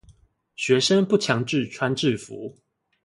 [0.55, 2.57] 學生不強制穿制服